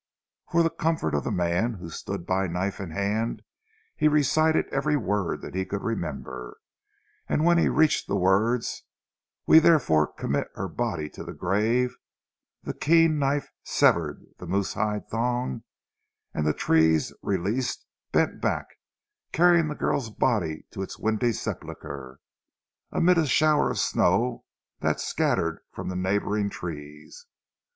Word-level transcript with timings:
_"For 0.51 0.63
the 0.63 0.71
comfort 0.71 1.13
of 1.13 1.23
the 1.23 1.31
man, 1.31 1.75
who 1.75 1.91
stood 1.91 2.25
by 2.25 2.47
knife 2.47 2.79
in 2.79 2.89
hand, 2.89 3.43
he 3.95 4.07
recited 4.07 4.65
every 4.71 4.97
word 4.97 5.41
that 5.43 5.53
he 5.53 5.63
could 5.63 5.83
remember, 5.83 6.57
and 7.29 7.45
when 7.45 7.59
he 7.59 7.69
reached 7.69 8.07
the 8.07 8.15
words, 8.15 8.81
"We 9.45 9.59
therefore 9.59 10.07
commit 10.11 10.47
her 10.55 10.67
body 10.67 11.07
to 11.11 11.23
the 11.23 11.35
grave," 11.35 11.97
the 12.63 12.73
keen 12.73 13.19
knife 13.19 13.49
severed 13.63 14.25
the 14.39 14.47
moose 14.47 14.73
hide 14.73 15.07
thong, 15.07 15.65
and 16.33 16.47
the 16.47 16.53
trees, 16.55 17.13
released, 17.21 17.85
bent 18.11 18.41
back, 18.41 18.65
carrying 19.31 19.67
the 19.67 19.75
girl's 19.75 20.09
body 20.09 20.65
to 20.71 20.81
its 20.81 20.97
windy 20.97 21.31
sepulchre, 21.31 22.19
amid 22.91 23.19
a 23.19 23.27
shower 23.27 23.69
of 23.69 23.77
snow 23.77 24.45
that 24.79 24.99
scattered 24.99 25.61
from 25.71 25.89
the 25.89 25.95
neighbouring 25.95 26.49
trees. 26.49 27.27